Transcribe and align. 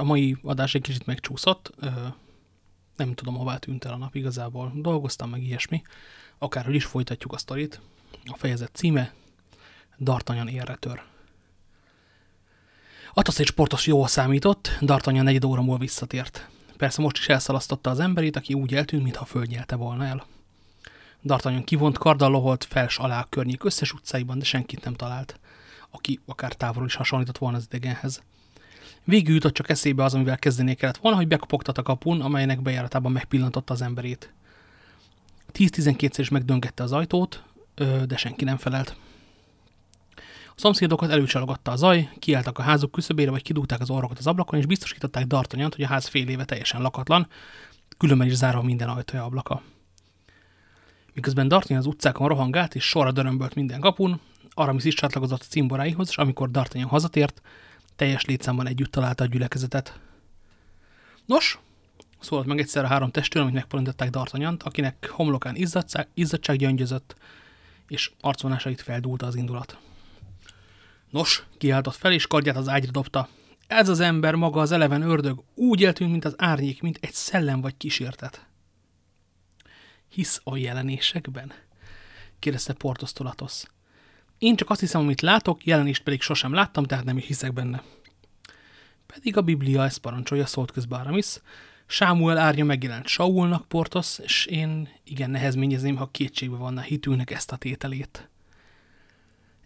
a 0.00 0.04
mai 0.04 0.36
adás 0.42 0.74
egy 0.74 0.82
kicsit 0.82 1.06
megcsúszott, 1.06 1.74
nem 2.96 3.14
tudom, 3.14 3.36
hová 3.36 3.56
tűnt 3.56 3.84
el 3.84 3.92
a 3.92 3.96
nap 3.96 4.14
igazából. 4.14 4.72
Dolgoztam 4.74 5.30
meg 5.30 5.42
ilyesmi. 5.42 5.82
Akárhogy 6.38 6.74
is 6.74 6.84
folytatjuk 6.84 7.32
a 7.32 7.38
sztorit. 7.38 7.80
A 8.24 8.36
fejezet 8.36 8.74
címe 8.74 9.12
Dartanyan 9.98 10.48
érre 10.48 10.74
tör. 10.74 11.02
Atosz 13.14 13.38
egy 13.38 13.46
sportos 13.46 13.86
jól 13.86 14.06
számított, 14.06 14.78
Dartanyan 14.80 15.24
negyed 15.24 15.44
óra 15.44 15.60
múlva 15.60 15.78
visszatért. 15.78 16.48
Persze 16.76 17.02
most 17.02 17.16
is 17.16 17.28
elszalasztotta 17.28 17.90
az 17.90 18.00
emberét, 18.00 18.36
aki 18.36 18.54
úgy 18.54 18.74
eltűnt, 18.74 19.02
mintha 19.02 19.24
földnyelte 19.24 19.76
volna 19.76 20.04
el. 20.04 20.26
Dartanyan 21.24 21.64
kivont 21.64 21.98
karddal 21.98 22.30
loholt 22.30 22.64
fels 22.64 22.98
alá 22.98 23.26
környék 23.28 23.64
összes 23.64 23.92
utcáiban, 23.92 24.38
de 24.38 24.44
senkit 24.44 24.84
nem 24.84 24.94
talált, 24.94 25.40
aki 25.90 26.20
akár 26.26 26.54
távolról 26.54 26.86
is 26.86 26.94
hasonlított 26.94 27.38
volna 27.38 27.56
az 27.56 27.64
idegenhez. 27.66 28.22
Végül 29.04 29.34
jutott 29.34 29.54
csak 29.54 29.68
eszébe 29.68 30.04
az, 30.04 30.14
amivel 30.14 30.38
kezdeni 30.38 30.74
kellett 30.74 30.96
volna, 30.96 31.16
hogy 31.16 31.28
bekopogtat 31.28 31.78
a 31.78 31.82
kapun, 31.82 32.20
amelynek 32.20 32.62
bejáratában 32.62 33.12
megpillantotta 33.12 33.72
az 33.72 33.82
emberét. 33.82 34.32
10-12-szer 35.52 36.18
is 36.18 36.28
megdöngette 36.28 36.82
az 36.82 36.92
ajtót, 36.92 37.42
de 38.06 38.16
senki 38.16 38.44
nem 38.44 38.56
felelt. 38.56 38.96
A 40.46 40.62
szomszédokat 40.62 41.10
előcsalogatta 41.10 41.70
a 41.70 41.76
zaj, 41.76 42.10
kiálltak 42.18 42.58
a 42.58 42.62
házuk 42.62 42.90
küszöbére, 42.90 43.30
vagy 43.30 43.42
kidúgták 43.42 43.80
az 43.80 43.90
orrokat 43.90 44.18
az 44.18 44.26
ablakon, 44.26 44.58
és 44.58 44.66
biztosították 44.66 45.26
Dartanyant, 45.26 45.74
hogy 45.74 45.84
a 45.84 45.88
ház 45.88 46.06
fél 46.06 46.28
éve 46.28 46.44
teljesen 46.44 46.82
lakatlan, 46.82 47.26
különben 47.98 48.26
is 48.26 48.34
zárva 48.34 48.62
minden 48.62 48.88
ajtaja 48.88 49.24
ablaka. 49.24 49.62
Miközben 51.14 51.46
D'Artagnan 51.50 51.76
az 51.76 51.86
utcákon 51.86 52.28
rohangált, 52.28 52.74
és 52.74 52.84
sorra 52.84 53.12
dörömbölt 53.12 53.54
minden 53.54 53.80
kapun, 53.80 54.20
Aramis 54.50 54.84
is 54.84 54.94
csatlakozott 54.94 55.40
a 55.40 55.48
cimboráihoz, 55.48 56.08
és 56.08 56.18
amikor 56.18 56.48
D'Artagnan 56.52 56.86
hazatért, 56.88 57.42
teljes 58.00 58.24
létszámban 58.24 58.66
együtt 58.66 58.90
találta 58.90 59.24
a 59.24 59.26
gyülekezetet. 59.26 59.98
Nos, 61.26 61.58
szólalt 62.20 62.46
meg 62.46 62.58
egyszer 62.58 62.84
a 62.84 62.86
három 62.86 63.10
testőr, 63.10 63.42
amit 63.42 63.54
megpalintották 63.54 64.08
D'Artagnant, 64.12 64.62
akinek 64.62 65.08
homlokán 65.10 65.56
izzadság, 65.56 66.08
izzadság 66.14 66.56
gyöngyözött, 66.56 67.16
és 67.88 68.10
arcvonásait 68.20 68.80
feldúlta 68.80 69.26
az 69.26 69.34
indulat. 69.34 69.78
Nos, 71.10 71.44
kiáltott 71.58 71.94
fel, 71.94 72.12
és 72.12 72.26
kardját 72.26 72.56
az 72.56 72.68
ágyra 72.68 72.90
dobta. 72.90 73.28
Ez 73.66 73.88
az 73.88 74.00
ember 74.00 74.34
maga 74.34 74.60
az 74.60 74.72
eleven 74.72 75.02
ördög, 75.02 75.42
úgy 75.54 75.84
eltűnt, 75.84 76.10
mint 76.10 76.24
az 76.24 76.34
árnyék, 76.36 76.82
mint 76.82 76.98
egy 77.00 77.12
szellem 77.12 77.60
vagy 77.60 77.76
kísértet. 77.76 78.46
Hisz 80.08 80.40
a 80.44 80.56
jelenésekben? 80.56 81.52
kérdezte 82.38 82.72
Portos. 82.72 83.12
Én 84.40 84.56
csak 84.56 84.70
azt 84.70 84.80
hiszem, 84.80 85.00
amit 85.00 85.20
látok, 85.20 85.64
jelenést 85.64 86.02
pedig 86.02 86.20
sosem 86.20 86.52
láttam, 86.52 86.84
tehát 86.84 87.04
nem 87.04 87.16
is 87.16 87.26
hiszek 87.26 87.52
benne. 87.52 87.82
Pedig 89.06 89.36
a 89.36 89.42
Biblia 89.42 89.84
ezt 89.84 89.98
parancsolja, 89.98 90.46
szólt 90.46 90.70
közben 90.70 91.00
Aramis. 91.00 91.40
Sámuel 91.86 92.38
árnya 92.38 92.64
megjelent 92.64 93.06
Saulnak, 93.06 93.68
Portos, 93.68 94.18
és 94.18 94.46
én 94.46 94.88
igen 95.04 95.30
nehezményezném, 95.30 95.96
ha 95.96 96.08
kétségbe 96.10 96.56
vanna 96.56 96.80
hitűnek 96.80 97.30
ezt 97.30 97.52
a 97.52 97.56
tételét. 97.56 98.28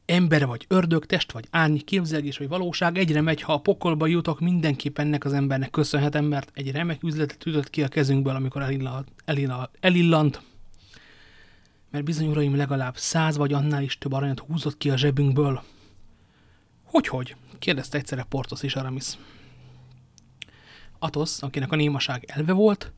Ember 0.07 0.47
vagy 0.47 0.65
ördög, 0.69 1.07
test 1.07 1.33
vagy 1.33 1.47
árny, 1.51 1.79
képzelgés 1.85 2.39
vagy 2.39 2.49
valóság 2.49 2.99
egyre 2.99 3.21
megy, 3.21 3.41
ha 3.41 3.53
a 3.53 3.61
pokolba 3.61 4.07
jutok, 4.07 4.41
mindenképp 4.41 4.99
ennek 4.99 5.25
az 5.25 5.33
embernek 5.33 5.71
köszönhetem, 5.71 6.25
mert 6.25 6.51
egy 6.55 6.71
remek 6.71 7.03
üzletet 7.03 7.47
ütött 7.47 7.71
ki 7.71 7.83
a 7.83 7.89
kezünkből, 7.89 8.35
amikor 8.35 8.63
elillant, 8.63 9.09
elillant, 9.25 9.71
elillant 9.81 10.43
mert 11.95 12.07
bizony 12.07 12.27
uraim 12.27 12.57
legalább 12.57 12.97
száz 12.97 13.37
vagy 13.37 13.53
annál 13.53 13.83
is 13.83 13.99
több 13.99 14.13
aranyat 14.13 14.39
húzott 14.39 14.79
ki 14.79 14.91
a 14.91 14.97
zsebünkből. 14.97 15.63
Hogy-hogy? 16.85 17.37
kérdezte 17.59 17.99
egyszerre 17.99 18.23
Portos 18.23 18.63
és 18.63 18.77
Aramis. 18.77 19.19
Atos, 20.99 21.43
akinek 21.43 21.73
a 21.73 21.77
némaság 21.77 22.25
elve 22.27 22.53
volt, 22.53 22.93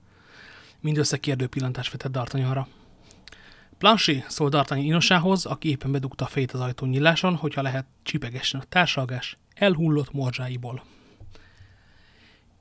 mindössze 0.81 1.17
kérdő 1.17 1.47
pillantást 1.47 1.93
vetett 1.93 2.13
D'Artagnanra. 2.13 2.67
Planchi 3.79 4.25
szólt 4.29 4.55
D'Artagnan 4.55 4.85
inosához, 4.85 5.47
aki 5.47 5.69
éppen 5.69 5.93
bedugta 5.93 6.25
a 6.25 6.29
fejét 6.29 6.53
az 6.53 6.61
ajtó 6.61 6.87
nyíláson, 6.87 7.35
hogyha 7.35 7.63
lehet 7.63 7.87
csipegessen 8.03 8.61
a 8.61 8.65
társalgás 8.69 9.39
elhullott 9.55 10.13
morzsáiból. 10.13 10.83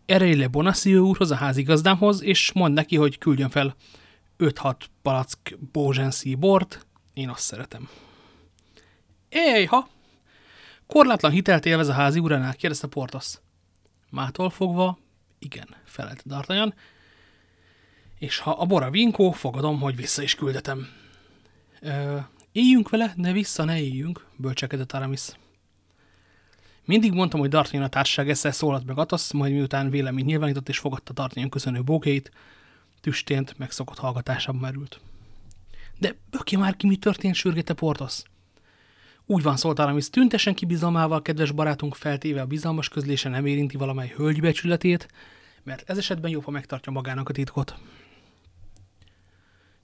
Erre 0.05 0.35
le 0.35 0.47
Bonacieux 0.47 1.07
úrhoz, 1.07 1.31
a 1.31 1.35
házigazdámhoz, 1.35 2.23
és 2.23 2.51
mond 2.51 2.73
neki, 2.73 2.95
hogy 2.95 3.17
küldjön 3.17 3.49
fel 3.49 3.75
5-6 4.37 4.75
palack 5.01 5.57
bózsenszi 5.71 6.35
bort, 6.35 6.85
én 7.13 7.29
azt 7.29 7.43
szeretem. 7.43 7.89
Éjha! 9.29 9.87
Korlátlan 10.87 11.31
hitelt 11.31 11.65
élvez 11.65 11.87
a 11.87 11.93
házi 11.93 12.19
uránál, 12.19 12.55
kérdezte 12.55 12.87
Portos. 12.87 13.39
Mától 14.09 14.49
fogva, 14.49 14.97
igen, 15.39 15.67
felelt 15.85 16.23
D'Artagnan, 16.27 16.73
és 18.19 18.39
ha 18.39 18.51
a 18.51 18.65
bora 18.65 18.89
vinkó, 18.89 19.31
fogadom, 19.31 19.79
hogy 19.79 19.95
vissza 19.95 20.21
is 20.21 20.35
küldetem. 20.35 20.87
Ö, 21.81 22.17
éljünk 22.51 22.89
vele, 22.89 23.13
de 23.17 23.31
vissza 23.31 23.63
ne 23.63 23.79
éljünk, 23.79 24.25
bölcsekedett 24.37 24.91
Aramis. 24.91 25.27
Mindig 26.85 27.13
mondtam, 27.13 27.39
hogy 27.39 27.49
D'Artagnan 27.49 27.83
a 27.83 27.89
társaság 27.89 28.29
esze 28.29 28.51
szólalt 28.51 28.85
meg 28.85 28.97
Atosz, 28.97 29.31
majd 29.31 29.53
miután 29.53 29.89
véleményt 29.89 30.27
nyilvánított 30.27 30.69
és 30.69 30.77
fogadta 30.77 31.13
D'Artagnan 31.15 31.49
köszönő 31.49 31.83
bókéit, 31.83 32.31
tüstént 33.05 33.57
megszokott 33.57 33.97
hallgatásában 33.97 34.61
merült. 34.61 34.99
De 35.99 36.15
böki 36.29 36.55
már 36.55 36.75
ki, 36.75 36.87
mi 36.87 36.95
történt, 36.95 37.35
sürgette 37.35 37.73
Portos. 37.73 38.21
Úgy 39.25 39.43
van, 39.43 39.57
szólt 39.57 39.79
Aramis, 39.79 40.09
tüntesen 40.09 40.53
kibizalmával 40.53 41.21
kedves 41.21 41.51
barátunk 41.51 41.95
feltéve 41.95 42.41
a 42.41 42.45
bizalmas 42.45 42.89
közlése 42.89 43.29
nem 43.29 43.45
érinti 43.45 43.77
valamely 43.77 44.13
hölgybecsületét, 44.15 45.07
mert 45.63 45.89
ez 45.89 45.97
esetben 45.97 46.31
jobb, 46.31 46.43
ha 46.43 46.51
megtartja 46.51 46.91
magának 46.91 47.29
a 47.29 47.33
titkot. 47.33 47.75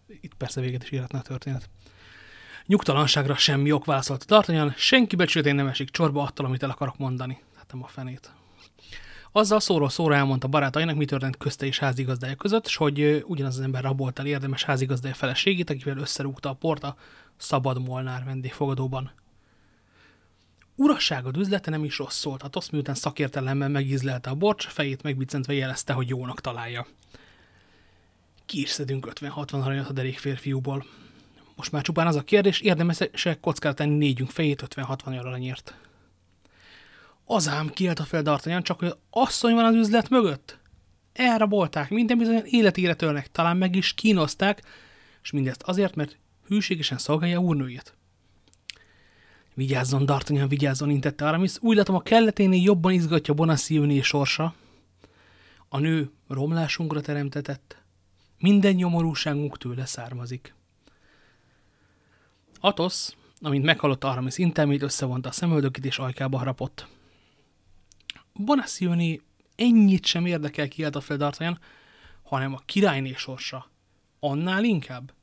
Itt 0.07 0.33
persze 0.33 0.61
véget 0.61 0.83
is 0.83 0.91
írhatna 0.91 1.19
a 1.19 1.21
történet. 1.21 1.69
Nyugtalanságra 2.65 3.35
semmi 3.35 3.71
ok 3.71 3.85
válaszolt 3.85 4.25
Tartanyan, 4.25 4.73
senki 4.77 5.15
becsületén 5.15 5.55
nem 5.55 5.67
esik 5.67 5.89
csorba 5.89 6.23
attól, 6.23 6.45
amit 6.45 6.63
el 6.63 6.69
akarok 6.69 6.97
mondani. 6.97 7.41
Hát 7.55 7.71
nem 7.71 7.83
a 7.83 7.87
fenét. 7.87 8.40
Azzal 9.31 9.59
szóról 9.59 9.89
szóra 9.89 10.15
elmondta 10.15 10.47
barátainak, 10.47 10.95
mi 10.95 11.05
történt 11.05 11.37
közte 11.37 11.65
és 11.65 11.79
házigazdája 11.79 12.35
között, 12.35 12.65
és 12.65 12.75
hogy 12.75 13.23
ugyanaz 13.27 13.57
az 13.57 13.63
ember 13.63 13.83
rabolt 13.83 14.19
el 14.19 14.25
érdemes 14.25 14.63
házigazdája 14.63 15.13
feleségét, 15.13 15.69
akivel 15.69 15.97
összerúgta 15.97 16.49
a 16.49 16.53
port 16.53 16.83
a 16.83 16.95
Szabad 17.37 17.87
Molnár 17.87 18.23
vendégfogadóban. 18.23 19.11
Urasságod 20.75 21.37
üzlete 21.37 21.69
nem 21.69 21.83
is 21.83 21.97
rossz 21.97 22.17
szólt, 22.17 22.41
hát 22.41 22.71
miután 22.71 22.95
szakértelemmel 22.95 23.69
megízlelte 23.69 24.29
a 24.29 24.35
borcs, 24.35 24.67
fejét 24.67 25.03
megbicentve 25.03 25.53
jelezte, 25.53 25.93
hogy 25.93 26.09
jónak 26.09 26.41
találja. 26.41 26.87
Ki 28.45 28.61
is 28.61 28.69
szedünk 28.69 29.07
50-60 29.09 29.63
aranyat 29.63 29.89
a 29.89 29.93
derék 29.93 30.19
férfiúból. 30.19 30.85
Most 31.55 31.71
már 31.71 31.81
csupán 31.81 32.07
az 32.07 32.15
a 32.15 32.21
kérdés, 32.21 32.59
érdemes-e 32.59 33.39
kockára 33.39 33.75
tenni 33.75 33.97
négyünk 33.97 34.29
fejét 34.29 34.63
50-60 34.75 35.19
aranyért. 35.19 35.75
Az 37.33 37.47
ám 37.47 37.71
a 37.95 38.03
fel 38.03 38.21
D'Artagnan, 38.25 38.63
csak 38.63 38.79
hogy 38.79 38.95
asszony 39.09 39.53
van 39.53 39.65
az 39.65 39.75
üzlet 39.75 40.09
mögött. 40.09 40.59
Elrabolták, 41.13 41.89
minden 41.89 42.17
bizony 42.17 42.41
életére 42.45 42.93
törnek, 42.93 43.31
talán 43.31 43.57
meg 43.57 43.75
is 43.75 43.93
kínozták, 43.93 44.61
és 45.23 45.31
mindezt 45.31 45.61
azért, 45.61 45.95
mert 45.95 46.17
hűségesen 46.47 46.97
szolgálja 46.97 47.39
úrnőjét. 47.39 47.93
Vigyázzon, 49.53 50.03
D'Artagnan, 50.05 50.45
vigyázzon, 50.47 50.89
intette 50.89 51.27
Aramis. 51.27 51.53
Úgy 51.61 51.75
látom, 51.75 51.95
a 51.95 52.01
kelleténél 52.01 52.61
jobban 52.61 52.91
izgatja 52.91 53.33
Bonacieux 53.33 54.05
sorsa. 54.05 54.53
A 55.69 55.79
nő 55.79 56.11
romlásunkra 56.27 57.01
teremtetett. 57.01 57.77
Minden 58.39 58.73
nyomorúságunk 58.73 59.57
tőle 59.57 59.85
származik. 59.85 60.53
Atos, 62.59 63.09
amint 63.41 63.65
meghallotta 63.65 64.09
Aramis 64.09 64.37
intelmét, 64.37 64.81
összevonta 64.81 65.29
a 65.29 65.31
szemöldökét 65.31 65.85
és 65.85 65.97
ajkába 65.97 66.37
harapott. 66.37 66.87
Bonacieux 68.43 69.21
ennyit 69.55 70.05
sem 70.05 70.25
érdekel 70.25 70.67
kiállt 70.67 70.95
a 70.95 71.01
fel 71.01 71.31
hanem 72.23 72.53
a 72.53 72.61
királyné 72.65 73.13
sorsa. 73.13 73.69
Annál 74.19 74.63
inkább. 74.63 75.13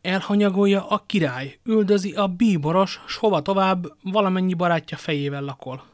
Elhanyagolja 0.00 0.88
a 0.88 1.02
király, 1.06 1.58
üldözi 1.64 2.12
a 2.12 2.26
bíboros, 2.26 3.00
s 3.06 3.16
hova 3.16 3.42
tovább 3.42 3.86
valamennyi 4.02 4.54
barátja 4.54 4.96
fejével 4.96 5.42
lakol. 5.42 5.84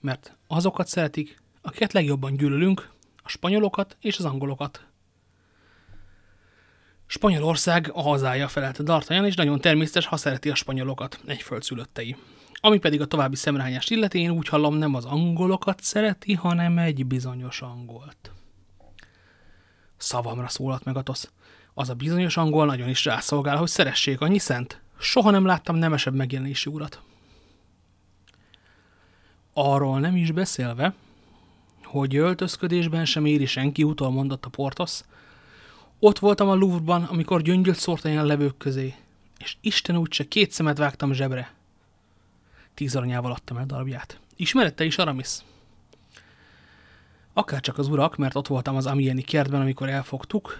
Mert 0.00 0.36
azokat 0.46 0.86
szeretik, 0.86 1.42
akiket 1.62 1.92
legjobban 1.92 2.36
gyűlölünk, 2.36 2.90
a 3.22 3.28
spanyolokat 3.28 3.96
és 4.00 4.18
az 4.18 4.24
angolokat. 4.24 4.86
Spanyolország 7.06 7.90
a 7.92 8.00
hazája 8.00 8.48
felelte 8.48 8.82
D'Artagnan, 8.82 9.26
és 9.26 9.34
nagyon 9.34 9.60
természetes, 9.60 10.06
ha 10.06 10.16
szereti 10.16 10.50
a 10.50 10.54
spanyolokat, 10.54 11.20
egy 11.26 11.42
földszülöttei. 11.42 12.16
Ami 12.64 12.78
pedig 12.78 13.00
a 13.00 13.06
további 13.06 13.36
szemrehányást 13.36 13.90
illeti, 13.90 14.18
én 14.18 14.30
úgy 14.30 14.48
hallom, 14.48 14.74
nem 14.74 14.94
az 14.94 15.04
angolokat 15.04 15.82
szereti, 15.82 16.34
hanem 16.34 16.78
egy 16.78 17.06
bizonyos 17.06 17.62
angolt. 17.62 18.32
Szavamra 19.96 20.48
szólalt 20.48 20.84
meg 20.84 20.96
Atosz. 20.96 21.30
Az 21.74 21.88
a 21.88 21.94
bizonyos 21.94 22.36
angol 22.36 22.66
nagyon 22.66 22.88
is 22.88 23.04
rászolgál, 23.04 23.56
hogy 23.56 23.68
szeressék 23.68 24.20
annyi 24.20 24.38
szent. 24.38 24.80
Soha 24.98 25.30
nem 25.30 25.44
láttam 25.44 25.76
nemesebb 25.76 26.14
megjelenési 26.14 26.70
urat. 26.70 27.02
Arról 29.52 30.00
nem 30.00 30.16
is 30.16 30.30
beszélve, 30.30 30.94
hogy 31.82 32.16
öltözködésben 32.16 33.04
sem 33.04 33.24
éri 33.24 33.46
senki 33.46 33.82
utol, 33.82 34.10
mondott 34.10 34.44
a 34.44 34.50
Portos. 34.50 35.00
Ott 35.98 36.18
voltam 36.18 36.48
a 36.48 36.54
Louvre-ban, 36.54 37.02
amikor 37.02 37.42
gyöngyöt 37.42 37.76
szórt 37.76 38.04
a 38.04 38.24
levők 38.24 38.56
közé, 38.56 38.94
és 39.38 39.56
Isten 39.60 39.96
úgyse 39.96 40.28
két 40.28 40.50
szemet 40.50 40.78
vágtam 40.78 41.12
zsebre. 41.12 41.62
Tíz 42.74 42.96
aranyával 42.96 43.32
adtam 43.32 43.56
el 43.56 43.66
darabját. 43.66 44.20
Ismerette 44.36 44.84
is 44.84 44.98
Aramis? 44.98 45.38
Akárcsak 47.32 47.78
az 47.78 47.88
urak, 47.88 48.16
mert 48.16 48.36
ott 48.36 48.46
voltam 48.46 48.76
az 48.76 48.86
Amieni 48.86 49.22
kertben, 49.22 49.60
amikor 49.60 49.88
elfogtuk, 49.88 50.58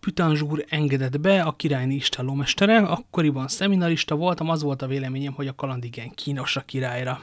Pütanzsúr 0.00 0.64
engedett 0.68 1.20
be, 1.20 1.42
a 1.42 1.52
királyni 1.52 1.94
istállómestere, 1.94 2.78
akkoriban 2.78 3.48
szeminarista 3.48 4.14
voltam, 4.14 4.48
az 4.48 4.62
volt 4.62 4.82
a 4.82 4.86
véleményem, 4.86 5.32
hogy 5.32 5.46
a 5.46 5.54
kaland 5.54 5.84
igen 5.84 6.10
kínos 6.10 6.56
a 6.56 6.60
királyra. 6.60 7.20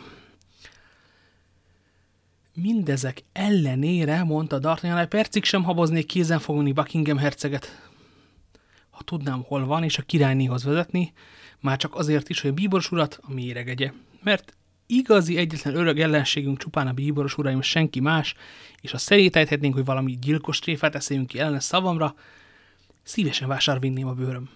Mindezek 2.54 3.24
ellenére, 3.34 4.24
mondta 4.24 4.60
D'Artagnan, 4.62 5.00
egy 5.00 5.08
percig 5.08 5.44
sem 5.44 5.64
haboznék 5.64 6.06
kézen 6.06 6.40
fogni 6.40 6.72
Buckingham 6.72 7.18
herceget. 7.18 7.89
Ha 9.00 9.06
tudnám, 9.06 9.44
hol 9.44 9.66
van, 9.66 9.84
és 9.84 9.98
a 9.98 10.02
királynéhoz 10.02 10.64
vezetni, 10.64 11.14
már 11.60 11.78
csak 11.78 11.96
azért 11.96 12.30
is, 12.30 12.42
hogy 12.42 12.50
a 12.50 12.54
bíboros 12.54 12.92
urat 12.92 13.20
a 13.22 13.34
méregegye. 13.34 13.92
Mert 14.24 14.58
igazi 14.86 15.38
egyetlen 15.38 15.76
örök 15.76 16.00
ellenségünk 16.00 16.58
csupán 16.58 16.88
a 16.88 16.94
bíboros 16.94 17.38
uraim, 17.38 17.62
senki 17.62 18.00
más, 18.00 18.36
és 18.82 18.92
ha 18.92 18.98
szerétejthetnénk, 18.98 19.74
hogy 19.74 19.86
valami 19.86 20.18
gyilkos 20.22 20.60
tréfát 20.60 20.96
eszéljünk 20.96 21.28
ki 21.28 21.40
ellene 21.40 21.60
szavamra, 21.60 22.16
szívesen 23.04 23.48
vásárvinném 23.48 24.08
a 24.08 24.14
bőröm. 24.14 24.50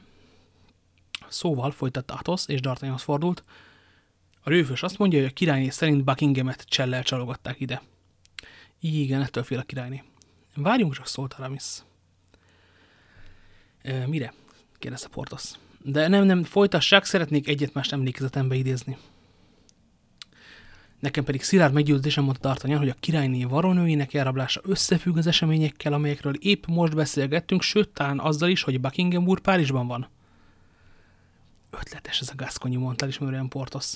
Szóval 1.28 1.72
folytatta 1.72 2.14
Athos, 2.14 2.48
és 2.48 2.60
D'Artagnanhoz 2.64 3.02
fordult. 3.04 3.44
A 4.42 4.50
rőfös 4.50 4.84
azt 4.84 4.98
mondja, 4.98 5.20
hogy 5.20 5.28
a 5.28 5.34
királyné 5.34 5.70
szerint 5.70 6.04
Buckinghamet 6.04 6.66
csellel 6.68 7.04
csalogatták 7.04 7.60
ide. 7.60 7.82
Igen, 8.80 9.22
ettől 9.22 9.44
fél 9.44 9.60
a 9.60 9.64
királyné. 9.64 10.04
Várjunk 10.56 10.94
csak, 10.94 11.08
szólt 11.08 11.34
Aramis. 11.34 11.84
E, 13.84 14.08
mire? 14.08 14.34
kérdezte 14.80 15.08
Portos. 15.08 15.52
De 15.82 16.08
nem, 16.08 16.24
nem, 16.24 16.44
folytassák, 16.44 17.06
szeretnék 17.06 17.48
egyet-mást 17.48 17.94
emlékezetembe 17.94 18.56
idézni. 18.56 18.98
Nekem 21.00 21.24
pedig 21.24 21.44
szilárd 21.44 21.74
meggyőződésem 21.74 22.24
mondta 22.24 22.54
D'Artagnan, 22.54 22.78
hogy 22.78 22.90
a 22.90 22.96
királyné 23.00 23.44
varonőjének 23.44 24.14
elrablása 24.14 24.62
összefügg 24.64 25.18
az 25.18 25.28
eseményekkel, 25.28 25.94
amelyekről 25.94 26.34
épp 26.40 26.66
most 26.66 26.96
beszélgettünk, 26.96 27.62
sőt, 27.62 27.90
talán 27.90 28.20
azzal 28.20 28.50
is, 28.50 28.64
hogy 28.64 28.82
Buckingham 28.82 29.28
úr 29.28 29.40
Párizsban 29.40 29.88
van. 29.88 30.08
Ötletes 31.70 32.20
ez 32.20 32.30
a 32.30 32.36
Gasconyi, 32.36 32.76
mondta 32.76 33.08
ismerően 33.08 33.48
Portos. 33.48 33.94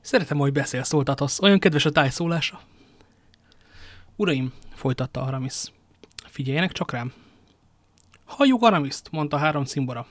Szeretem, 0.00 0.38
hogy 0.38 0.52
beszél, 0.52 0.82
szólt 0.82 1.08
Athos. 1.08 1.40
Olyan 1.40 1.58
kedves 1.58 1.84
a 1.84 1.90
tájszólása. 1.90 2.60
Uraim, 4.16 4.52
folytatta 4.74 5.22
Aramis. 5.22 5.72
Figyeljenek 6.26 6.72
csak 6.72 6.90
rám. 6.92 7.12
Halljuk 8.30 8.62
Aramiszt, 8.62 9.08
mondta 9.10 9.36
három 9.36 9.64
cimbora. 9.64 10.06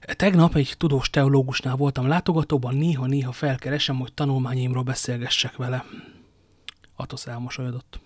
Tegnap 0.00 0.54
egy 0.54 0.74
tudós 0.78 1.10
teológusnál 1.10 1.76
voltam 1.76 2.06
látogatóban, 2.06 2.74
néha-néha 2.74 3.32
felkeresem, 3.32 3.96
hogy 3.96 4.12
tanulmányaimról 4.12 4.82
beszélgessek 4.82 5.56
vele. 5.56 5.84
Atos 6.96 7.26
elmosolyodott. 7.26 8.00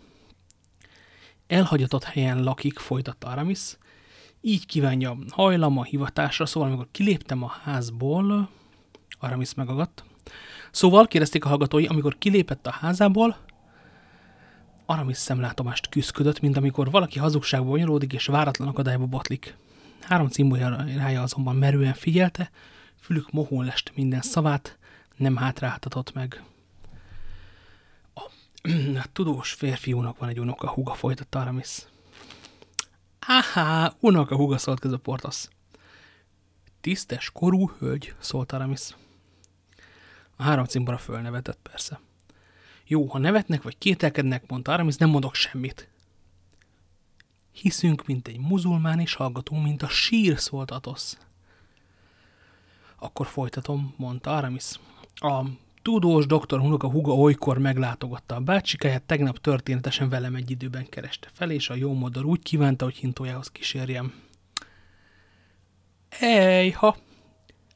Elhagyatott 1.47 2.05
helyen 2.05 2.43
lakik, 2.43 2.79
folytatta 2.79 3.27
Aramis. 3.27 3.77
Így 4.41 4.67
kívánja 4.67 5.17
hajlama, 5.31 5.85
hivatásra, 5.85 6.47
szóval 6.47 6.69
amikor 6.69 6.89
kiléptem 6.91 7.43
a 7.43 7.53
házból, 7.63 8.51
Aramis 9.19 9.55
megagadt. 9.55 10.05
Szóval 10.71 11.07
kérdezték 11.07 11.45
a 11.45 11.49
hallgatói, 11.49 11.87
amikor 11.87 12.19
kilépett 12.19 12.67
a 12.67 12.71
házából, 12.71 13.37
Aramis 14.87 15.17
szemlátomást 15.17 15.89
küzdködött, 15.89 16.41
mint 16.41 16.57
amikor 16.57 16.91
valaki 16.91 17.19
hazugságba 17.19 17.69
bonyolódik 17.69 18.13
és 18.13 18.27
váratlan 18.27 18.69
akadályba 18.69 19.07
botlik. 19.07 19.57
Három 20.01 20.29
rája 20.97 21.23
azonban 21.23 21.57
merően 21.57 21.95
figyelte, 21.95 22.51
fülük 23.01 23.31
mohón 23.31 23.65
lest 23.65 23.93
minden 23.95 24.21
szavát, 24.21 24.79
nem 25.17 25.37
hátráltatott 25.37 26.13
meg. 26.13 26.43
A, 28.15 28.21
a 28.99 29.07
tudós 29.13 29.53
férfiúnak 29.53 30.19
van 30.19 30.29
egy 30.29 30.41
unoka 30.41 30.71
húga, 30.71 30.95
folytatta 30.95 31.41
Aramis. 31.41 31.87
Áhá, 33.19 33.93
unoka 34.01 34.37
húga 34.37 34.59
szólt 34.59 34.81
közben 34.81 35.01
Portos. 35.03 35.49
Tisztes, 36.81 37.31
korú 37.33 37.71
hölgy, 37.79 38.15
szólt 38.19 38.53
Aramis. 38.53 38.95
A 40.37 40.43
három 40.43 40.65
cimbora 40.65 40.99
fölnevetett 40.99 41.59
persze. 41.63 42.01
Jó, 42.89 43.07
ha 43.07 43.19
nevetnek 43.19 43.63
vagy 43.63 43.79
kételkednek, 43.79 44.49
mondta 44.49 44.73
Aramis, 44.73 44.97
nem 44.97 45.09
mondok 45.09 45.35
semmit. 45.35 45.89
Hiszünk, 47.53 48.07
mint 48.07 48.29
egy 48.29 48.39
muzulmán, 48.39 49.01
és 49.01 49.15
hallgatunk, 49.15 49.63
mint 49.63 49.83
a 49.83 49.89
sír, 49.89 50.39
szólt 50.39 50.71
Atosz. 50.71 51.19
Akkor 52.99 53.27
folytatom, 53.27 53.95
mondta 53.97 54.37
Aramis. 54.37 54.81
A 55.15 55.45
tudós 55.83 56.27
doktor 56.27 56.61
unoka 56.61 56.91
Huga 56.91 57.13
olykor 57.13 57.59
meglátogatta 57.59 58.35
a 58.35 58.41
bácsikáját, 58.41 59.03
tegnap 59.03 59.39
történetesen 59.39 60.09
velem 60.09 60.35
egy 60.35 60.51
időben 60.51 60.89
kereste 60.89 61.29
fel, 61.33 61.51
és 61.51 61.71
a 61.71 61.75
jó 61.75 61.95
modor 61.95 62.25
úgy 62.25 62.43
kívánta, 62.43 62.85
hogy 62.85 62.97
hintójához 62.97 63.51
kísérjem. 63.51 64.15
Ej, 66.09 66.71
ha! 66.71 66.97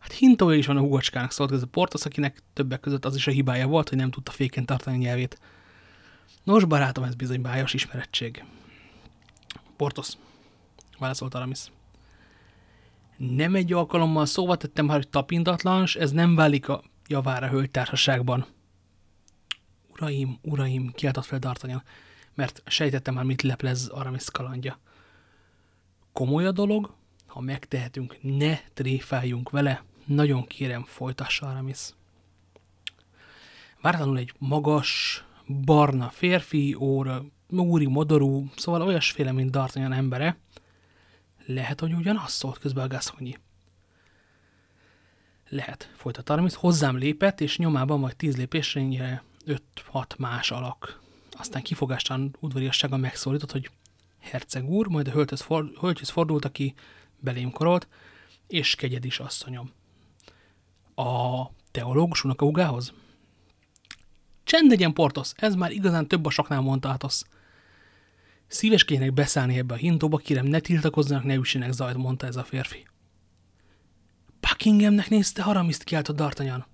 Hát 0.01 0.13
hintója 0.13 0.59
is 0.59 0.67
van 0.67 0.77
a 0.77 0.81
hugocskának, 0.81 1.31
szólt 1.31 1.53
ez 1.53 1.63
a 1.63 1.67
Portos, 1.67 2.05
akinek 2.05 2.43
többek 2.53 2.81
között 2.81 3.05
az 3.05 3.15
is 3.15 3.27
a 3.27 3.31
hibája 3.31 3.67
volt, 3.67 3.89
hogy 3.89 3.99
nem 3.99 4.11
tudta 4.11 4.31
féken 4.31 4.67
tartani 4.67 4.97
a 4.97 5.01
nyelvét. 5.01 5.41
Nos, 6.45 6.65
barátom, 6.65 7.05
ez 7.05 7.15
bizony 7.15 7.41
bájos 7.41 7.75
ismerettség. 7.75 8.45
Portos, 9.77 10.13
válaszolt 10.99 11.35
Aramis. 11.35 11.61
Nem 13.17 13.55
egy 13.55 13.73
alkalommal 13.73 14.27
szóval 14.27 14.57
tettem 14.57 14.87
már, 14.87 14.97
hogy 14.97 15.09
tapintatlans, 15.09 15.97
ez 15.97 16.11
nem 16.11 16.35
válik 16.35 16.69
a 16.69 16.83
javára 17.07 17.49
hölgytársaságban. 17.49 18.47
Uraim, 19.93 20.39
uraim, 20.43 20.93
kiáltott 20.93 21.25
fel 21.25 21.39
D'Artagnan, 21.43 21.83
mert 22.35 22.63
sejtettem 22.67 23.15
már, 23.15 23.25
mit 23.25 23.43
leplez 23.43 23.87
Aramis 23.87 24.31
kalandja. 24.31 24.79
Komoly 26.13 26.47
a 26.47 26.53
dolog, 26.53 26.95
ha 27.27 27.41
megtehetünk, 27.41 28.17
ne 28.23 28.59
tréfáljunk 28.75 29.51
vele, 29.51 29.85
nagyon 30.15 30.47
kérem, 30.47 30.85
folytassa 30.85 31.47
Aramis. 31.47 31.79
Vártanul 33.81 34.19
egy 34.19 34.33
magas, 34.39 35.25
barna 35.65 36.09
férfi, 36.09 36.75
óra, 36.75 37.25
úri 37.49 37.87
modorú, 37.87 38.51
szóval 38.57 38.83
olyasféle, 38.83 39.33
mint 39.33 39.57
D'Artagnan 39.57 39.93
embere. 39.93 40.39
Lehet, 41.47 41.81
hogy 41.81 41.93
ugyanaz 41.93 42.33
szólt 42.33 42.59
közben 42.59 42.85
a 42.85 42.89
Gasconyi. 42.89 43.39
Lehet, 45.49 45.91
folytat 45.97 46.31
Aramis, 46.31 46.55
hozzám 46.55 46.97
lépett, 46.97 47.41
és 47.41 47.59
nyomában 47.59 47.99
majd 47.99 48.17
tíz 48.17 48.37
lépésre 48.37 49.23
öt-hat 49.45 50.19
más 50.19 50.51
alak. 50.51 51.01
Aztán 51.31 51.63
kifogástán 51.63 52.37
udvariassága 52.41 52.97
megszólított, 52.97 53.53
hogy 53.53 53.71
herceg 54.21 54.69
úr, 54.71 54.87
majd 54.87 55.09
a 55.09 55.11
hölgyhöz, 55.11 55.41
for, 55.41 55.71
hölgyhöz 55.81 56.09
fordult, 56.09 56.45
aki 56.45 56.75
belém 57.19 57.51
korolt, 57.51 57.89
és 58.47 58.75
kegyed 58.75 59.05
is 59.05 59.19
asszonyom. 59.19 59.73
A 61.01 61.51
teológus 61.71 62.25
unokaugához? 62.25 62.93
Csend 64.45 64.71
legyen, 64.71 64.93
Portos, 64.93 65.33
ez 65.37 65.55
már 65.55 65.71
igazán 65.71 66.09
több 66.09 66.27
a 66.27 66.31
saknál, 66.31 66.61
mondta 66.61 66.89
Athos. 66.89 67.23
Szíveskedjenek 68.47 69.15
beszállni 69.15 69.59
ebbe 69.59 69.75
a 69.75 69.77
hintóba, 69.77 70.17
kérem, 70.17 70.47
ne 70.47 70.61
tiltakozzanak, 70.61 71.25
ne 71.25 71.35
üssenek 71.35 71.73
zajt, 71.73 71.97
mondta 71.97 72.27
ez 72.27 72.37
a 72.37 72.45
férfi. 72.45 72.87
Buckinghamnek 74.41 75.09
nézte 75.09 75.43
Haramiszt, 75.43 75.85
kiáltott 75.85 76.17
D'Artagnan. 76.19 76.65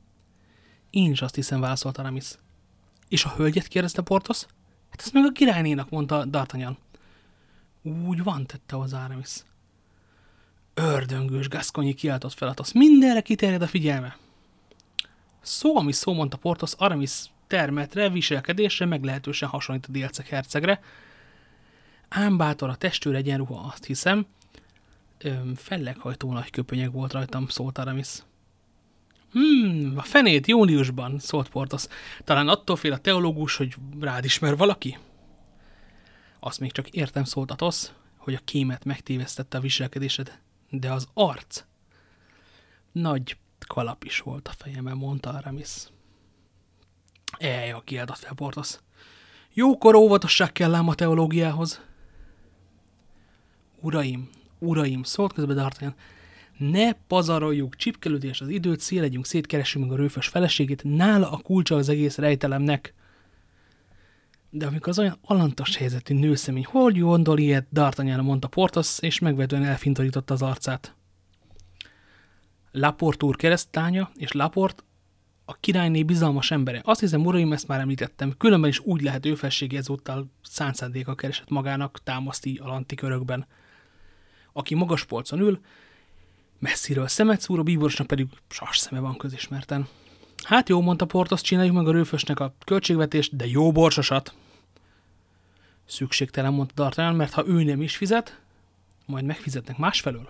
Én 0.90 1.10
is 1.10 1.22
azt 1.22 1.34
hiszem, 1.34 1.60
válaszolt 1.60 1.98
Aramis. 1.98 2.38
És 3.08 3.24
a 3.24 3.34
hölgyet 3.36 3.68
kérdezte 3.68 4.02
Portos? 4.02 4.46
Hát 4.90 5.00
ez 5.00 5.10
meg 5.10 5.24
a 5.24 5.32
királynénak, 5.32 5.90
mondta 5.90 6.24
D'Artagnan. 6.30 6.76
Úgy 7.82 8.22
van, 8.22 8.46
tette 8.46 8.78
az 8.78 8.92
Aramis. 8.92 9.42
Ördöngős 10.78 11.48
Gasconyi 11.48 11.94
kiáltott 11.94 12.32
fel 12.32 12.48
Athos. 12.48 12.72
Mindenre 12.72 13.20
kiterjed 13.20 13.62
a 13.62 13.66
figyelme. 13.66 14.16
Szó, 15.40 15.76
ami 15.76 15.92
szó, 15.92 16.12
mondta 16.12 16.36
Portos, 16.36 16.72
Aramis 16.76 17.24
termetre, 17.46 18.08
viselkedésre 18.08 18.86
meglehetősen 18.86 19.48
hasonlít 19.48 19.86
a 19.88 19.92
délceg 19.92 20.26
hercegre, 20.26 20.80
ám 22.08 22.36
bátor 22.36 22.68
a 22.68 22.74
testőr 22.74 23.14
egyenruha, 23.14 23.72
azt 23.72 23.84
hiszem. 23.84 24.26
felleghajtó 25.54 26.32
nagy 26.32 26.50
köpönyeg 26.50 26.92
volt 26.92 27.12
rajtam, 27.12 27.48
szólt 27.48 27.78
Aramis. 27.78 28.08
Hmm, 29.32 29.92
a 29.96 30.02
fenét 30.02 30.46
júniusban, 30.46 31.18
szólt 31.18 31.48
Portos. 31.48 31.86
Talán 32.24 32.48
attól 32.48 32.76
fél 32.76 32.92
a 32.92 32.98
teológus, 32.98 33.56
hogy 33.56 33.74
rád 34.00 34.24
ismer 34.24 34.56
valaki? 34.56 34.98
Azt 36.40 36.60
még 36.60 36.72
csak 36.72 36.88
értem, 36.88 37.24
szólt 37.24 37.50
Atos, 37.50 37.86
hogy 38.16 38.34
a 38.34 38.44
kémet 38.44 38.84
megtévesztette 38.84 39.58
a 39.58 39.60
viselkedésed, 39.60 40.38
de 40.80 40.92
az 40.92 41.08
arc. 41.14 41.64
Nagy 42.92 43.36
kalap 43.66 44.04
is 44.04 44.20
volt 44.20 44.48
a 44.48 44.52
fejemben, 44.56 44.96
mondta 44.96 45.30
Aramis. 45.30 45.86
Ej, 47.38 47.72
a 47.72 47.80
kiáltott 47.80 48.16
fel 48.16 48.34
Portos. 48.34 48.78
Jókor 49.52 49.94
óvatosság 49.94 50.52
kell 50.52 50.74
ám 50.74 50.88
a 50.88 50.94
teológiához. 50.94 51.80
Uraim, 53.80 54.30
uraim, 54.58 55.02
szólt 55.02 55.32
közben 55.32 55.56
D'Artagnan, 55.58 55.94
ne 56.58 56.92
pazaroljuk 56.92 57.76
csipkelődés 57.76 58.40
az 58.40 58.48
időt, 58.48 58.80
szélegyünk 58.80 59.26
szét, 59.26 59.46
keressünk 59.46 59.84
meg 59.84 59.94
a 59.94 60.00
rőfös 60.00 60.26
feleségét, 60.26 60.82
nála 60.84 61.30
a 61.30 61.36
kulcsa 61.36 61.76
az 61.76 61.88
egész 61.88 62.16
rejtelemnek. 62.16 62.94
De 64.58 64.66
amikor 64.66 64.88
az 64.88 64.98
olyan 64.98 65.18
alantas 65.22 65.76
helyzetű 65.76 66.14
nőszemény, 66.14 66.64
hogy 66.64 66.98
gondol 66.98 67.38
ilyet, 67.38 67.66
D'Artagnan 67.74 68.22
mondta 68.22 68.48
Portos, 68.48 68.98
és 69.00 69.18
megvetően 69.18 69.64
elfintorította 69.64 70.34
az 70.34 70.42
arcát. 70.42 70.94
Laport 72.70 73.22
úr 73.22 73.36
keresztánya, 73.36 74.10
és 74.14 74.32
Laport 74.32 74.84
a 75.44 75.54
királyné 75.54 76.02
bizalmas 76.02 76.50
embere. 76.50 76.80
Azt 76.84 77.00
hiszem, 77.00 77.26
uraim, 77.26 77.52
ezt 77.52 77.68
már 77.68 77.80
említettem, 77.80 78.34
különben 78.38 78.70
is 78.70 78.78
úgy 78.78 79.02
lehet 79.02 79.26
ő 79.26 79.34
felsége 79.34 79.78
ezúttal 79.78 80.30
szánszándéka 80.42 81.14
keresett 81.14 81.48
magának 81.48 82.02
támaszti 82.02 82.60
alanti 82.62 82.94
körökben. 82.94 83.46
Aki 84.52 84.74
magas 84.74 85.04
polcon 85.04 85.40
ül, 85.40 85.60
messziről 86.58 87.08
szemet 87.08 87.40
szúr, 87.40 87.58
a 87.58 87.62
bíborosnak 87.62 88.06
pedig 88.06 88.26
sas 88.48 88.78
szeme 88.78 89.00
van 89.00 89.16
közismerten. 89.16 89.88
Hát 90.44 90.68
jó, 90.68 90.80
mondta 90.80 91.04
Portos, 91.04 91.40
csináljuk 91.40 91.74
meg 91.74 91.88
a 91.88 91.92
rőfösnek 91.92 92.40
a 92.40 92.54
költségvetést, 92.64 93.36
de 93.36 93.46
jó 93.46 93.72
borsosat. 93.72 94.34
Szükségtelen, 95.86 96.52
mondta 96.52 96.90
D'Artagnan, 96.90 97.16
mert 97.16 97.32
ha 97.32 97.46
ő 97.46 97.62
nem 97.62 97.82
is 97.82 97.96
fizet, 97.96 98.40
majd 99.06 99.24
megfizetnek 99.24 99.78
másfelől. 99.78 100.28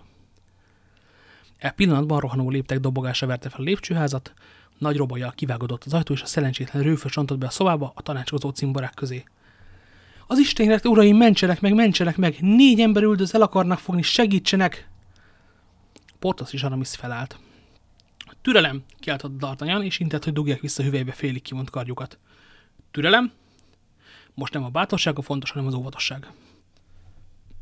E 1.59 1.71
pillanatban 1.71 2.21
rohanó 2.21 2.51
léptek 2.51 2.81
dobogása 2.81 3.27
verte 3.27 3.49
fel 3.49 3.61
a 3.61 3.63
lépcsőházat, 3.63 4.35
nagy 4.79 4.97
robajjal 4.97 5.33
kivágodott 5.33 5.85
az 5.85 5.95
ajtó, 5.95 6.15
és 6.15 6.23
a 6.23 6.27
szerencsétlen 6.27 6.83
rőfös 6.83 7.17
ontott 7.17 7.39
be 7.39 7.47
a 7.47 7.51
szobába 7.51 7.93
a 7.95 8.03
tanácskozó 8.03 8.51
cimborák 8.51 8.95
közé. 8.95 9.25
Az 10.27 10.39
Istennek, 10.39 10.85
uraim, 10.85 11.17
mentsenek 11.17 11.61
meg, 11.61 11.75
mentsenek 11.75 12.17
meg! 12.17 12.37
Négy 12.41 12.81
ember 12.81 13.03
üldöz, 13.03 13.35
el 13.35 13.43
akarnak 13.43 13.79
fogni, 13.79 14.03
segítsenek! 14.03 14.89
Portos 16.19 16.53
és 16.53 16.63
Aramis 16.63 16.89
felállt. 16.89 17.39
Türelem, 18.43 18.85
kiáltott 19.01 19.33
D'Artagnan, 19.41 19.85
és 19.85 19.99
intett, 19.99 20.25
hogy 20.25 20.33
dugják 20.33 20.61
vissza 20.61 20.83
hüvelybe 20.83 21.13
félig 21.13 21.43
kimont 21.43 21.71
kardjukat. 21.71 22.19
Türelem? 22.91 23.33
Most 24.37 24.53
nem 24.53 24.65
a 24.65 24.69
bátorság 24.69 25.19
a 25.19 25.23
fontos, 25.23 25.51
hanem 25.51 25.67
az 25.67 25.75
óvatosság. 25.75 26.33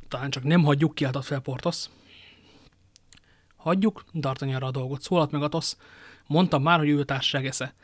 Talán 0.09 0.31
csak 0.31 0.43
nem 0.43 0.65
hagyjuk, 0.65 0.95
kiáltott 0.95 1.25
fel 1.25 1.41
Portos. 1.41 1.87
Hagyjuk, 3.57 4.05
D'Artagnanra 4.13 4.63
a 4.63 4.71
dolgot, 4.71 5.03
szólalt 5.03 5.31
meg 5.31 5.43
Atos. 5.43 5.73
Mondtam 6.27 6.63
már, 6.63 6.79
hogy 6.79 6.89
ő 6.89 7.05
társaság 7.05 7.47
esze. 7.47 7.75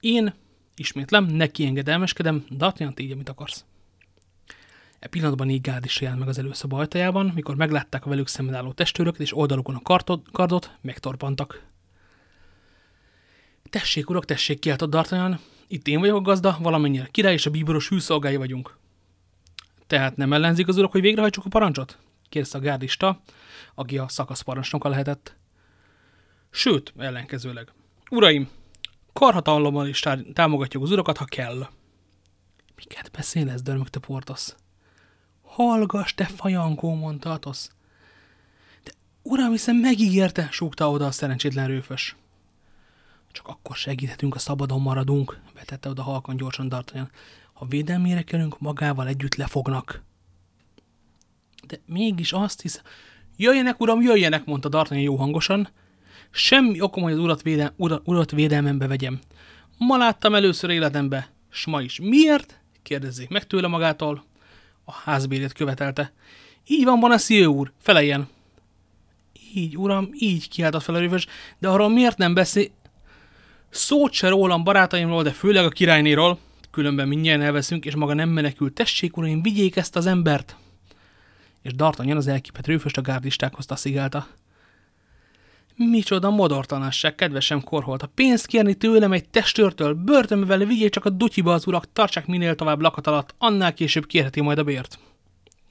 Én, 0.00 0.34
ismétlem, 0.74 1.24
neki 1.24 1.66
engedelmeskedem, 1.66 2.44
D'Artagnan, 2.50 3.00
így, 3.00 3.10
amit 3.10 3.28
akarsz. 3.28 3.64
E 4.98 5.06
pillanatban 5.06 5.50
így 5.50 5.60
Gád 5.60 5.84
is 5.84 6.00
jelent 6.00 6.18
meg 6.18 6.28
az 6.28 6.38
előszoba 6.38 6.78
ajtajában, 6.78 7.32
mikor 7.34 7.56
meglátták 7.56 8.06
a 8.06 8.08
velük 8.08 8.28
szemben 8.28 8.54
álló 8.54 8.72
testőröket, 8.72 9.20
és 9.20 9.36
oldalukon 9.36 9.74
a 9.74 9.82
kardot, 9.82 10.30
kardot 10.30 10.78
megtorpantak. 10.80 11.62
Tessék, 13.70 14.10
urak, 14.10 14.24
tessék, 14.24 14.58
kiáltott 14.58 14.94
D'Artagnan. 14.94 15.38
Itt 15.72 15.86
én 15.86 16.00
vagyok 16.00 16.16
a 16.16 16.20
gazda, 16.20 16.58
valamennyire 16.60 17.08
király 17.10 17.32
és 17.32 17.46
a 17.46 17.50
bíboros 17.50 17.88
hűszolgái 17.88 18.36
vagyunk. 18.36 18.76
Tehát 19.86 20.16
nem 20.16 20.32
ellenzik 20.32 20.68
az 20.68 20.76
urak, 20.76 20.92
hogy 20.92 21.00
végrehajtsuk 21.00 21.44
a 21.44 21.48
parancsot? 21.48 21.98
kérdezte 22.28 22.58
a 22.58 22.60
gárdista, 22.60 23.20
aki 23.74 23.98
a 23.98 24.08
szakaszparancsnoka 24.08 24.88
lehetett. 24.88 25.36
Sőt, 26.50 26.92
ellenkezőleg. 26.96 27.72
Uraim, 28.10 28.48
karhatalommal 29.12 29.86
is 29.86 30.02
támogatjuk 30.32 30.82
az 30.82 30.90
urakat, 30.90 31.16
ha 31.16 31.24
kell. 31.24 31.68
Miket 32.76 33.10
beszél 33.10 33.50
ez, 33.50 33.62
dörmögte 33.62 33.98
Portos. 33.98 34.48
Hallgass, 35.42 36.14
te 36.14 36.24
fajankó, 36.24 36.94
mondta 36.94 37.30
Atos. 37.32 37.66
De 38.84 38.90
uram, 39.22 39.50
hiszen 39.50 39.76
megígérte, 39.76 40.48
súgta 40.50 40.90
oda 40.90 41.06
a 41.06 41.10
szerencsétlen 41.10 41.66
rőfös. 41.66 42.16
Csak 43.32 43.48
akkor 43.48 43.76
segíthetünk, 43.76 44.34
a 44.34 44.38
szabadon 44.38 44.80
maradunk, 44.80 45.40
vetette 45.54 45.88
oda 45.88 46.02
halkan 46.02 46.36
gyorsan 46.36 46.68
D'Artagnan. 46.70 47.08
Ha 47.52 47.66
védelmére 47.66 48.22
kerünk, 48.22 48.60
magával 48.60 49.06
együtt 49.08 49.34
lefognak. 49.34 50.02
De 51.66 51.80
mégis 51.86 52.32
azt 52.32 52.60
hisz... 52.62 52.82
Jöjjenek, 53.36 53.80
uram, 53.80 54.02
jöjjenek, 54.02 54.44
mondta 54.44 54.68
D'Artagnan 54.68 55.02
jó 55.02 55.16
hangosan. 55.16 55.68
Semmi 56.30 56.80
okom, 56.80 57.02
hogy 57.02 57.12
az 57.12 57.18
urat, 57.18 57.42
védel, 57.42 57.74
urat, 57.76 58.08
urat 58.08 58.30
védelmembe 58.30 58.86
vegyem. 58.86 59.20
Ma 59.78 59.96
láttam 59.96 60.34
először 60.34 60.70
életembe, 60.70 61.30
s 61.50 61.66
ma 61.66 61.82
is. 61.82 62.00
Miért? 62.00 62.60
kérdezzék 62.82 63.28
meg 63.28 63.46
tőle 63.46 63.66
magától. 63.66 64.24
A 64.84 64.92
házbérét 64.92 65.52
követelte. 65.52 66.12
Így 66.66 66.84
van, 66.84 67.00
Bonacieux 67.00 67.56
úr, 67.56 67.72
feleljen. 67.78 68.28
Így, 69.54 69.76
uram, 69.76 70.08
így 70.12 70.48
kiáltott 70.48 70.82
fel 70.82 70.94
a 70.94 70.98
röves, 70.98 71.26
de 71.58 71.68
arról 71.68 71.88
miért 71.88 72.18
nem 72.18 72.34
beszél... 72.34 72.70
Szót 73.72 74.12
se 74.12 74.28
rólam 74.28 74.64
barátaimról, 74.64 75.22
de 75.22 75.30
főleg 75.30 75.64
a 75.64 75.68
királynéról. 75.68 76.38
Különben 76.70 77.08
mindjárt 77.08 77.42
elveszünk, 77.42 77.84
és 77.84 77.94
maga 77.94 78.14
nem 78.14 78.28
menekül. 78.28 78.72
Tessék, 78.72 79.16
uraim, 79.16 79.42
vigyék 79.42 79.76
ezt 79.76 79.96
az 79.96 80.06
embert! 80.06 80.56
És 81.62 81.72
D'Artagnan 81.76 82.16
az 82.16 82.26
elképett 82.26 82.66
rőföst 82.66 82.96
a 82.96 83.00
gárdistákhoz 83.00 83.66
taszigálta. 83.66 84.26
Micsoda 85.76 86.30
modortalanság, 86.30 87.14
kedvesem 87.14 87.62
korholt. 87.62 88.02
A 88.02 88.10
pénzt 88.14 88.46
kérni 88.46 88.74
tőlem 88.74 89.12
egy 89.12 89.28
testőrtől, 89.28 89.94
börtönbe 89.94 90.56
vigyék 90.56 90.90
csak 90.90 91.04
a 91.04 91.10
dutyiba 91.10 91.52
az 91.52 91.66
urak, 91.66 91.92
tartsák 91.92 92.26
minél 92.26 92.54
tovább 92.54 92.80
lakat 92.80 93.06
alatt, 93.06 93.34
annál 93.38 93.74
később 93.74 94.06
kérheti 94.06 94.40
majd 94.40 94.58
a 94.58 94.64
bért. 94.64 94.98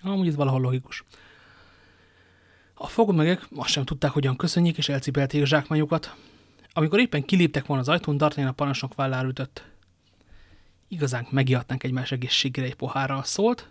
Amúgy 0.02 0.28
ez 0.28 0.36
valahol 0.36 0.62
logikus. 0.62 1.04
A 2.74 2.88
fogmegek 2.88 3.48
azt 3.56 3.70
sem 3.70 3.86
tudták, 3.86 4.12
hogyan 4.12 4.36
köszönjék, 4.36 4.78
és 4.78 4.90
elcipelték 4.90 5.46
zsákmányukat. 5.46 6.16
Amikor 6.74 7.00
éppen 7.00 7.26
kiléptek 7.26 7.66
volna 7.66 7.82
az 7.82 7.90
ajtón, 7.90 8.16
D'Artagnan 8.20 8.48
a 8.48 8.52
parancsnok 8.52 8.96
vállára 8.96 9.28
ütött. 9.28 9.66
Igazán 10.88 11.28
megijedtánk 11.30 11.84
egymás 11.84 12.12
egészségére 12.12 12.68
egy 12.68 12.76
pohárral 12.76 13.24
szólt, 13.24 13.70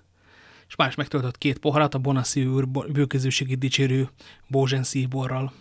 és 0.68 0.76
más 0.76 0.94
megtöltött 0.94 1.38
két 1.38 1.58
poharat 1.58 1.94
a 1.94 1.98
Bonassi 1.98 2.46
úr 2.46 2.68
bőkezőségét 2.68 3.58
dicsérő 3.58 4.08
Bózsenszi 4.46 5.06
borral. 5.06 5.52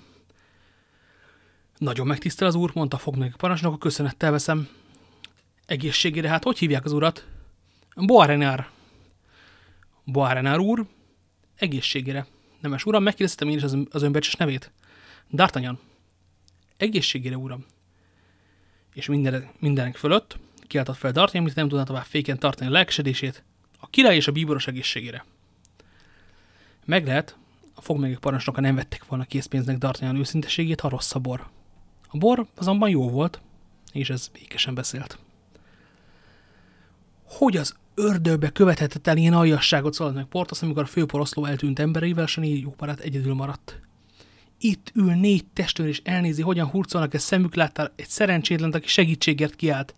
Nagyon 1.77 2.08
megtisztel 2.08 2.48
az 2.48 2.55
úr, 2.55 2.72
mondta 2.74 2.98
fognak 2.98 3.36
parancsnok, 3.38 3.74
a 3.74 3.77
köszönettel 3.77 4.31
veszem. 4.31 4.67
Egészségére, 5.65 6.29
hát 6.29 6.43
hogy 6.43 6.58
hívják 6.58 6.86
az 6.86 6.91
urat? 6.91 7.27
Boarenár. 7.96 8.69
Boarenár 10.03 10.60
úr, 10.60 10.86
egészségére. 11.55 12.27
Nemes 12.60 12.86
uram, 12.86 13.03
megkérdeztem 13.03 13.50
én 13.50 13.58
is 13.58 13.63
az, 13.63 13.77
az 13.89 14.01
önbecses 14.01 14.36
nevét. 14.36 14.72
D'Artagnan. 15.31 15.77
Egészségére, 16.79 17.38
uram. 17.38 17.65
És 18.93 19.07
minden, 19.07 19.50
mindenek 19.59 19.95
fölött 19.95 20.38
kiáltott 20.67 20.98
fel 20.98 21.12
D'Artagnan, 21.13 21.38
amit 21.38 21.55
nem 21.55 21.67
tudna 21.67 21.83
tovább 21.83 22.03
féken 22.03 22.39
tartani 22.39 22.69
a 22.69 22.74
lelkesedését, 22.74 23.43
a 23.79 23.89
király 23.89 24.15
és 24.15 24.27
a 24.27 24.31
bíboros 24.31 24.67
egészségére. 24.67 25.25
Meg 26.86 27.05
lehet, 27.05 27.38
a 27.74 27.81
fogmegek 27.81 28.17
parancsnoka 28.17 28.62
nem 28.62 28.75
vettek 28.75 29.05
volna 29.05 29.25
készpénznek 29.25 29.77
D'Artagnan 29.79 30.17
őszinteségét, 30.17 30.79
ha 30.79 30.89
rossz 30.89 31.15
a 31.15 31.19
bor. 31.19 31.48
A 32.07 32.17
bor 32.17 32.45
azonban 32.55 32.89
jó 32.89 33.09
volt, 33.09 33.41
és 33.91 34.09
ez 34.09 34.27
békesen 34.27 34.74
beszélt. 34.74 35.17
Hogy 37.24 37.57
az 37.57 37.75
ördögbe 37.95 38.50
követhetett 38.50 39.07
el 39.07 39.17
ilyen 39.17 39.33
aljasságot 39.33 39.93
szólalt 39.93 40.15
meg 40.15 40.25
Portos, 40.25 40.62
amikor 40.62 40.83
a 40.83 40.86
főporoszló 40.86 41.45
eltűnt 41.45 41.79
embereivel, 41.79 42.25
s 42.25 42.38
a 42.38 42.41
négy 42.41 42.62
jó 42.62 42.74
barát 42.77 43.00
egyedül 43.00 43.33
maradt. 43.33 43.79
Itt 44.59 44.91
ül 44.93 45.13
négy 45.13 45.45
testőr, 45.45 45.87
és 45.87 46.01
elnézi, 46.03 46.41
hogyan 46.41 46.67
hurcolnak 46.67 47.13
egy 47.13 47.19
szemük 47.19 47.55
láttál 47.55 47.93
egy 47.95 48.07
szerencsétlen, 48.07 48.71
aki 48.71 48.87
segítségért 48.87 49.55
kiállt. 49.55 49.95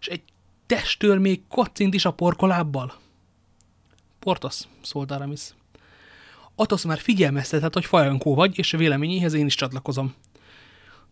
És 0.00 0.06
egy 0.06 0.22
testőr 0.66 1.18
még 1.18 1.40
kocint 1.48 1.94
is 1.94 2.04
a 2.04 2.10
porkolábbal. 2.10 2.94
Portos, 4.18 4.60
szólt 4.82 5.10
Aramis. 5.10 5.40
Atos 6.54 6.82
már 6.82 6.98
figyelmeztetett, 6.98 7.72
hogy 7.72 7.84
fajankó 7.84 8.34
vagy, 8.34 8.58
és 8.58 8.72
a 8.72 8.78
véleményéhez 8.78 9.32
én 9.32 9.46
is 9.46 9.54
csatlakozom. 9.54 10.14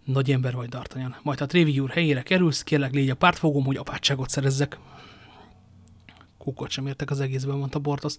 Nagy 0.05 0.33
ember 0.33 0.55
vagy, 0.55 0.69
D'Artagnan. 0.71 1.15
Majd 1.23 1.39
ha 1.39 1.47
Trévi 1.47 1.79
úr 1.79 1.91
helyére 1.91 2.23
kerülsz, 2.23 2.63
kérlek 2.63 2.93
légy 2.93 3.11
a 3.11 3.15
pártfogom, 3.15 3.65
hogy 3.65 3.77
apátságot 3.77 4.29
szerezzek. 4.29 4.79
Kukot 6.39 6.71
sem 6.71 6.87
értek 6.87 7.11
az 7.11 7.21
egészben, 7.21 7.57
mondta 7.57 7.79
Bortos. 7.79 8.15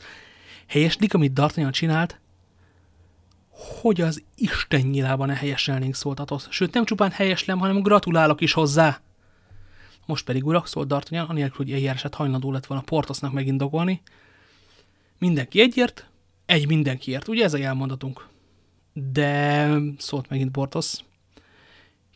Helyeslik, 0.68 1.14
amit 1.14 1.32
D'Artagnan 1.36 1.72
csinált, 1.72 2.20
hogy 3.56 4.02
az 4.02 4.24
Isten 4.36 4.82
nyilában 4.82 5.28
ne 5.28 5.34
helyeselnénk, 5.34 5.96
szólt 5.96 6.20
Atos. 6.20 6.46
Sőt, 6.50 6.74
nem 6.74 6.86
csupán 6.86 7.12
helyeslem, 7.12 7.60
hanem 7.60 7.82
gratulálok 7.82 8.42
is 8.42 8.54
hozzá. 8.54 9.02
Most 10.06 10.26
pedig 10.26 10.46
urak, 10.46 10.68
szólt 10.68 10.88
D'Artagnan, 10.90 11.28
anélkül, 11.28 11.66
hogy 11.66 11.74
eljárását 11.74 12.16
hajlandó 12.16 12.52
lett 12.52 12.66
volna 12.66 12.84
Portosnak 12.84 13.32
megindogolni. 13.34 14.02
Mindenki 15.18 15.62
egyért, 15.62 16.10
egy 16.46 16.68
mindenkiért. 16.68 17.28
Ugye 17.28 17.44
ez 17.44 17.54
a 17.54 17.58
jelmondatunk? 17.58 18.28
De, 18.94 19.70
szólt 19.98 20.30
megint 20.30 20.52
Portos, 20.52 20.96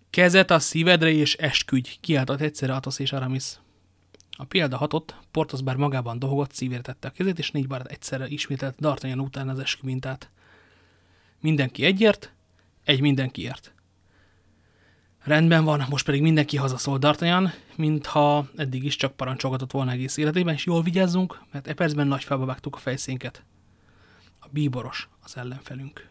Kezet 0.10 0.52
a 0.52 0.60
szívedre 0.60 1.12
és 1.12 1.36
esküdj, 1.36 1.90
kiáltott 2.02 2.42
egyszerre 2.42 2.74
Atos 2.74 3.00
és 3.00 3.12
Aramis. 3.12 3.60
A 4.38 4.44
példa 4.44 4.78
hatott, 4.78 5.16
Portos 5.32 5.62
bár 5.62 5.76
magában 5.76 6.20
dohogott, 6.20 6.52
szívére 6.52 6.82
tette 6.82 7.08
a 7.08 7.12
kezét, 7.12 7.40
és 7.40 7.52
négy 7.52 7.68
barát 7.68 7.88
egyszerre 7.88 8.28
ismételt 8.28 8.76
D'Artagnan 8.82 9.20
után 9.20 9.50
az 9.50 9.60
eskü 9.60 9.86
mintát. 9.86 10.30
Mindenki 11.42 11.86
egyért, 11.86 12.34
egy 12.84 13.02
mindenkiért. 13.02 13.74
Rendben 15.24 15.64
van, 15.64 15.86
most 15.90 16.06
pedig 16.06 16.22
mindenki 16.22 16.58
hazaszól 16.58 16.98
D'Artagnan, 17.02 17.50
mintha 17.76 18.50
eddig 18.56 18.84
is 18.84 18.96
csak 18.96 19.16
parancsolgatott 19.16 19.72
volna 19.72 19.92
egész 19.92 20.18
életében, 20.18 20.54
és 20.54 20.66
jól 20.66 20.82
vigyázzunk, 20.82 21.42
mert 21.52 21.68
e 21.68 21.74
percben 21.74 22.08
nagy 22.08 22.24
felbe 22.24 22.46
vágtuk 22.46 22.76
a 22.76 22.80
fejszénket. 22.80 23.44
A 24.40 24.48
bíboros 24.50 25.10
az 25.24 25.38
ellenfelünk. 25.38 26.10